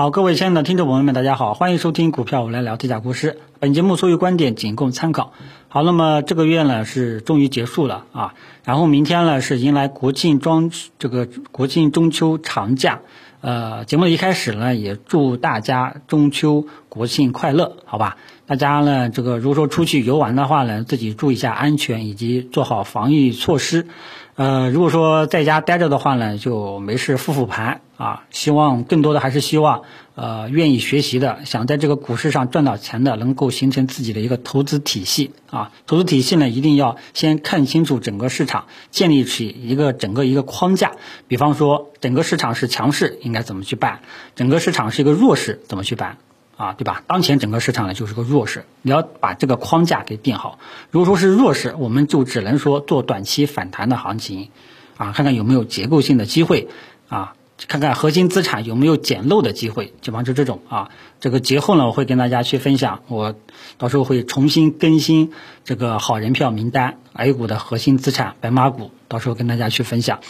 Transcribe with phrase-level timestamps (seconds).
[0.00, 3.36] 好，各位亲爱的听众朋友们，大家好，欢迎收听股票我来聊这家故事。
[3.58, 5.34] 本节目所有观点仅供参考。
[5.68, 8.32] 好，那么这个月呢是终于结束了啊，
[8.64, 13.00] 然后明天呢是迎来国庆中这个国庆中秋长假。
[13.42, 18.16] 呃，节目的一开始呢，也祝大家中秋国庆快乐，好吧？
[18.50, 23.86] 大家呢，这个如果说出去游玩的话呢，自己注意一下安全，以及做好防御措施。
[24.34, 28.24] 呃，如果说在家待着的话呢，就没事复复盘啊。
[28.30, 29.82] 希望更多的还是希望，
[30.16, 35.70] 呃，愿意学习的，想在这个股市上赚到钱的，能够形成自己的一个投资体系啊。
[35.86, 40.90] 投资体系呢，一定要先看清楚整个市场，建立起一个整个一个框架。
[41.28, 44.00] 比方说，整个市场是强势，应该怎么去办？
[44.34, 46.18] 整个市场是一个弱势，怎么去办？
[46.60, 47.02] 啊，对吧？
[47.06, 50.58] 当前整个市场呢就是个弱势，你要把这个框架给定好。
[50.90, 54.50] 如果说是弱势，我们就只能说做短期反弹的行情，
[54.98, 56.68] 啊，看看有没有结构性的机会，
[57.08, 57.32] 啊，
[57.66, 60.90] 看看核心资产有没有捡漏的机会，基本上就这种啊。
[61.18, 63.34] 这个节后呢，我会跟大家去分享，我
[63.78, 65.32] 到时候会重新更新
[65.64, 70.20] 这个好人票名单，A 股的核心资产白马股，到时候跟大家去分享。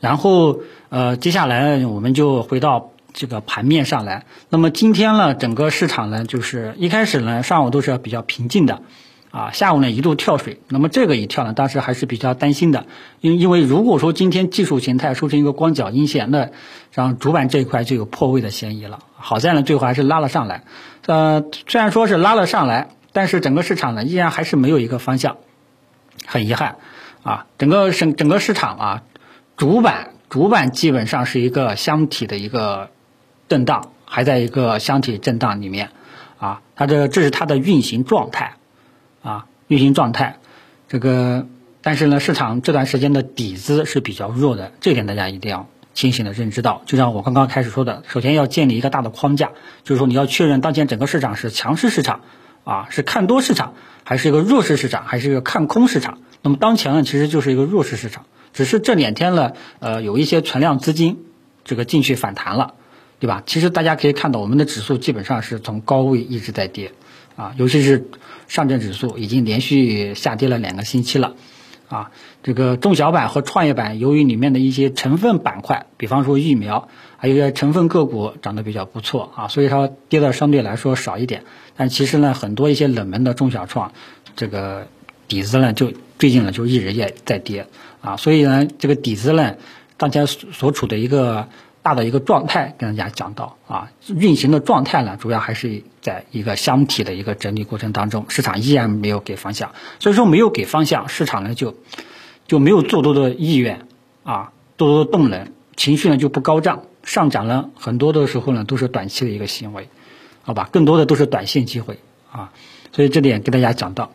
[0.00, 2.90] 然后呃，接下来我们就回到。
[3.16, 8.82] 这个盘面上来，那么今天呢，整个市场呢，就是一开始呢，上午都是比较平静的，
[9.30, 12.84] 啊，下午呢一度跳水，那么这个一跳呢，当时还是比较担心的，
[13.22, 16.50] 因因为如果说今天技术形态收成一个光脚阴线，那
[16.92, 18.98] 让主板这一块就有破位的嫌疑了。
[19.16, 20.64] 好在呢，最后还是拉了上来，
[21.06, 25.38] 呃，虽然说是拉了上来，但是整个市场呢，依然还是没有一个方向，
[26.26, 26.76] 很遗憾，
[27.22, 29.02] 啊，整个整整个市场啊，
[29.56, 32.90] 主板主板基本上是一个箱体的一个。
[33.48, 35.90] 震荡还在一个箱体震荡里面，
[36.38, 38.56] 啊，它这这是它的运行状态，
[39.22, 40.38] 啊，运行状态，
[40.88, 41.46] 这个，
[41.82, 46.82] 但是呢，市场这段时间的底子是比较弱的，这点大家一定要清醒的认知到。
[46.86, 49.52] 就像我刚刚开始说的，首先要建立一个大的框架，
[49.84, 52.22] 就是说你要确认当前整个市场是强势市场，
[52.64, 53.74] 啊，是看多市场，
[54.04, 56.18] 还是一个弱势市场，还是一个看空市场。
[56.42, 61.24] 那么当前呢，其实就是一个弱势市场，只是这两天呢，呃，有一些存量资金
[61.64, 62.74] 这个进去反弹了。
[63.18, 63.42] 对吧？
[63.46, 66.92] 其实大家可以看到，我们的指数基本上是从高位一直在跌，
[67.34, 68.08] 啊，尤其是
[68.46, 71.34] 上证指数已经连续下跌了两个星期了，
[71.88, 72.10] 啊，
[72.42, 81.44] 这个中小板和创业板由于里面的一些成分板块，比方说疫苗，还有一些成分个股涨得比较不错啊，所以说跌的相对来说少一点。
[81.74, 83.92] 但其实呢，很多一些冷门的中小创，
[84.36, 84.88] 这个
[85.26, 87.66] 底子呢就最近呢就一直也在跌，
[88.02, 89.54] 啊，所以呢这个底子呢，
[89.96, 91.48] 当前所处的一个。
[91.86, 99.70] 大的一个状态跟大家讲到啊，运行的状态呢，主要还是在一个箱体的一个整理过程当中，市场依然没有给方向，
[100.00, 101.76] 所以说没有给方向，市场呢就
[102.48, 103.86] 就没有做多的意愿
[104.24, 109.88] 啊，做多的动能，情绪呢就不高涨，上涨了很多的时候呢都是短期的一个行为，
[110.42, 112.00] 好吧，更多的都是短线机会
[112.32, 112.50] 啊，
[112.90, 114.10] 所以这点跟大家讲到，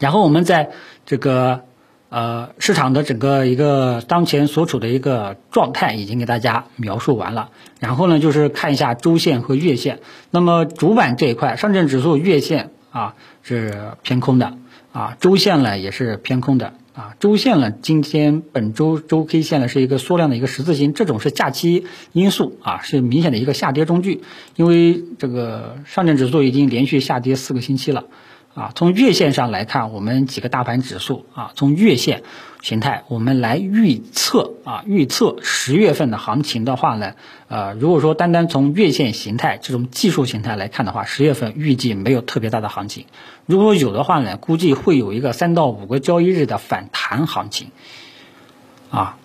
[0.00, 0.70] 然后我们在
[1.04, 1.67] 这个。
[2.10, 7.50] 呃，市场的整个一个当前所处的一个状态已经给大家描述完了。
[7.80, 10.00] 然后呢，就是看一下周线和月线。
[10.30, 14.56] 那么主板这一块，上证指数月线啊是偏空的，
[14.92, 24.22] 啊周线呢也是偏空的，啊周线呢今天本周周 K 线呢是一个缩量的一个十字星，这种是假期因素啊，是明显的一个下跌中距，
[24.56, 28.04] 因为这个上证指数已经连续下跌四个星期了。
[28.58, 32.24] 啊，从月线上来看，我们几个大盘指数啊，从月线
[32.60, 37.14] 形态，我们来预测啊，预测十月份的行情的话呢，
[37.46, 43.06] 呃，如果说单单从月线形态这种技术形态来看的话，十月份预计没有特别大的行情。
[43.46, 47.68] 如果有的话呢，估计会有一个三到五个交易日的反弹行情。
[48.90, 49.18] 啊，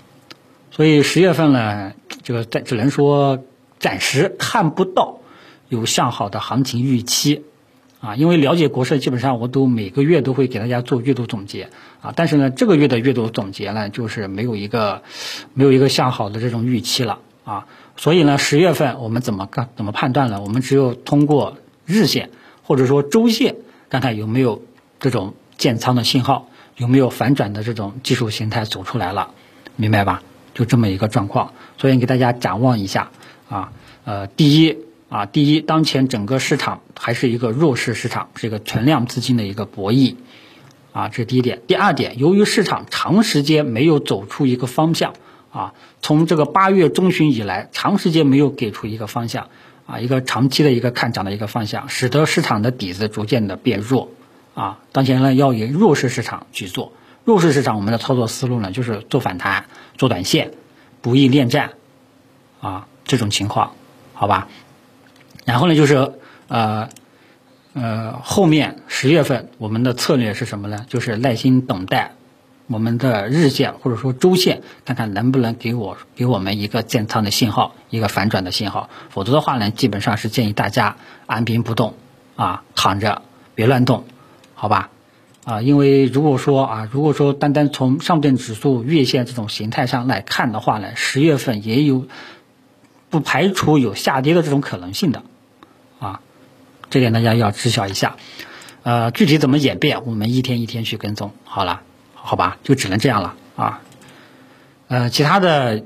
[0.69, 3.43] 所以十月份呢，这个暂只能说
[3.79, 5.21] 暂时看不到
[5.69, 7.45] 有向好的行情预期。
[8.03, 11.69] 啊，因为了解国事，基本上我都每个月都会给大家做阅读总结
[12.01, 12.11] 啊。
[12.13, 15.03] 但是呢，这个月的阅读总结呢，就是没有一个
[15.53, 17.65] 没有一个向好的这种预期了啊。
[17.95, 20.41] 所以呢，十月份我们怎么看怎么判断呢？
[20.41, 21.55] 我们只有通过
[21.85, 22.29] 日线
[22.63, 23.55] 或者说周线，
[23.89, 24.61] 看看有没有
[24.99, 29.31] 这种建仓的信号，有没有反转的这种技术形态走出来了，
[29.77, 30.21] 明白吧？
[30.53, 31.53] 就这么一个状况。
[31.77, 33.11] 所以给大家展望一下
[33.47, 33.71] 啊，
[34.03, 34.77] 呃，第一。
[35.13, 40.15] 啊，第一，当前整个市场还是一个弱势市场，是一个存量资金的一个博弈，
[40.91, 41.61] 啊，这是第一点。
[41.67, 45.13] 第二点，由于市场长时间没有走出一个方向，
[45.51, 49.49] 啊，从这个八月中旬以来，长时间没有给出一个方向，
[49.85, 54.09] 啊，一个长期的一个看涨的一个方向，使得市场的底子逐渐的变弱，
[54.55, 56.91] 啊，当前呢要以弱势市场去做，
[57.23, 59.65] 弱势市场我们的操作思路呢就是做反弹、
[59.95, 60.53] 做短线、
[61.01, 61.73] 不易恋战，
[62.61, 63.75] 啊，这种情况，
[64.15, 64.47] 好吧？
[65.45, 66.13] 然后呢，就是
[66.47, 66.89] 呃
[67.73, 70.85] 呃后面十月份我们的策略是什么呢？
[70.87, 72.13] 就是耐心等待
[72.67, 78.89] 我们的日线或者说周线，看看能不能给我给我们一个建仓的信号，一个反转的信号。
[79.09, 80.95] 否则的话呢，基本上是建议大家
[81.25, 81.95] 按兵不动
[82.35, 83.21] 啊，躺着
[83.53, 84.05] 别乱动，
[84.55, 84.89] 好吧？
[85.43, 92.07] 啊，因为如果说啊，如果说单单从上证指数月线这种形态上来看的话呢，十月份也有
[93.09, 95.21] 不排除有下跌的这种可能性的，
[96.03, 96.19] 啊，
[96.89, 98.17] 这点大家要知晓一下。
[98.83, 101.81] 呃，具体怎么演变，我们一天一天去跟踪，好了，
[102.13, 103.81] 好吧，就只能这样了啊。
[104.89, 105.85] 呃，其他的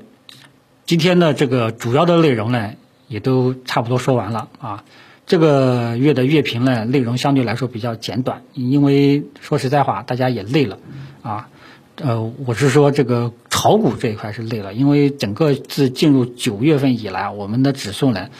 [0.84, 2.72] 今天的这个主要的内容呢，
[3.06, 4.84] 也都差不多说完了啊。
[5.26, 10.78] 这个月的月评呢，内容相对来说比较简短，因为说实在话，大家也累了，
[11.22, 11.48] 啊，
[11.96, 18.30] 呃，我是说这个炒股这一块是累了，因为整个自进入九月份以来，我们的指数呢，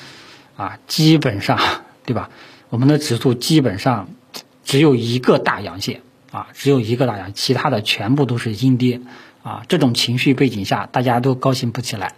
[0.59, 1.59] 啊，基本上，
[2.05, 2.29] 对吧？
[2.69, 4.09] 我们的指数基本上
[4.65, 6.03] 只有一个大阳线，
[6.33, 9.01] 啊，只有一个大阳，其他的全部都是阴跌，
[9.43, 12.13] 啊，这种情绪背景下，大家都高兴不起来。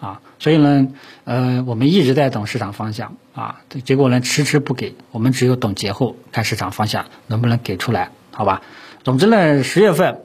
[0.00, 0.88] 啊，所以呢，
[1.22, 8.62] 呃，我们一直在等市场方向啊，结果呢迟迟不给，我们只有等节后看市场方向能不能给出来，好吧？
[9.04, 10.22] 总之呢，十月份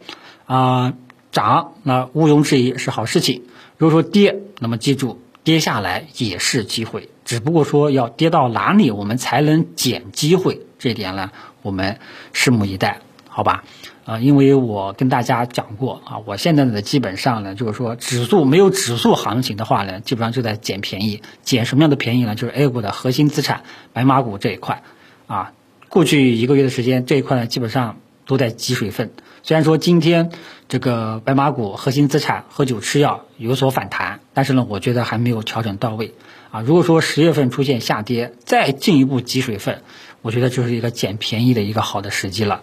[0.48, 0.94] 啊
[1.32, 3.44] 涨，那毋庸置疑是好事情。
[3.78, 11.30] 如果说跌，那么记住跌下来也是机会，只不过说要跌到哪里我们才能捡机会，这点呢
[11.62, 12.00] 我们
[12.34, 13.66] 拭目以待，好吧？
[14.06, 21.22] 啊，因为我跟大家讲过啊，我现在呢基本上呢就是说，指数没有指数行情的话呢，基本上就在捡便宜。
[21.42, 22.34] 捡什么样的便宜呢？
[22.34, 24.82] 就是 A 股的核心资产白马股这一块。
[25.28, 25.52] 啊，
[25.90, 29.12] 过去一个月的时间，这一块呢基本上都在挤水分。
[29.44, 30.32] 虽然说今天
[30.70, 36.14] 这个白马股核心资产喝酒吃药有所反弹，但是呢，我觉得还没有调整到位。
[36.52, 39.82] 啊，如果说十月份出现下跌，再进一步挤水分，
[40.22, 42.62] 我觉得就是一个捡便宜的一个好的时机了，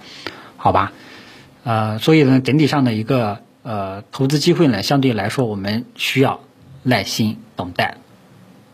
[0.56, 0.92] 好吧？
[1.64, 6.40] 呃，所以呢，整体上的一个呃投资机会呢，相对来说我们需要
[6.82, 7.98] 耐心等待，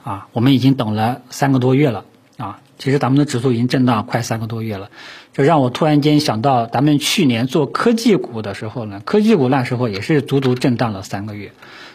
[0.03, 2.05] 啊，我们已经等了三个多月了，
[2.37, 4.91] 啊，其实咱们的指数已经震荡快三个多月了，
[5.33, 11.53] 这让我突然间想到，咱们去年做科技股的时候呢，科技股那时候也是足足震荡了三个月，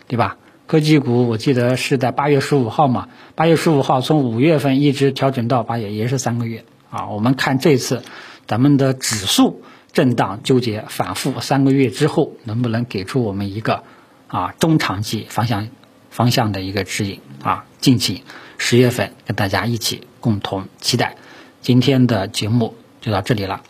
[0.07, 0.37] 对吧？
[0.67, 8.03] 科技股我记得是在八月十五号嘛，八月十五号从五月份一直调整到八月，也是三个月，啊，我们看这次
[8.47, 9.61] 咱们的指数。
[9.93, 13.83] 震荡纠结反复三个月之后，能不能给出我们一个
[14.27, 15.69] 啊中长期方向
[16.09, 17.63] 方向的一个指引啊？
[17.79, 18.21] 敬请
[18.57, 21.15] 十月份跟大家一起共同期待。
[21.61, 23.61] 今天的节目就到这里了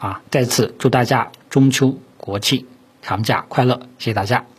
[0.00, 0.20] 啊！
[0.32, 2.66] 再次祝大家中秋国庆
[3.00, 4.57] 长假快乐，谢谢大家。